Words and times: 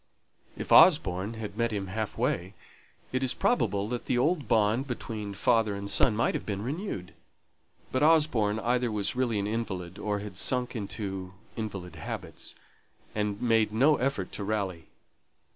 If 0.57 0.71
Osborne 0.71 1.35
had 1.35 1.55
met 1.59 1.71
him 1.71 1.85
half 1.85 2.17
way, 2.17 2.55
it 3.11 3.21
is 3.21 3.35
probable 3.35 3.87
that 3.89 4.07
the 4.07 4.17
old 4.17 4.47
bond 4.47 4.87
between 4.87 5.35
father 5.35 5.75
and 5.75 5.87
son 5.87 6.15
might 6.15 6.33
have 6.33 6.43
been 6.43 6.63
renewed; 6.63 7.13
but 7.91 8.01
Osborne 8.01 8.57
either 8.61 8.91
was 8.91 9.15
really 9.15 9.37
an 9.37 9.45
invalid, 9.45 9.99
or 9.99 10.17
had 10.17 10.37
sunk 10.37 10.75
into 10.75 11.35
invalid 11.55 11.97
habits, 11.97 12.55
and 13.13 13.39
made 13.43 13.71
no 13.71 13.97
effort 13.97 14.31
to 14.31 14.43
rally. 14.43 14.87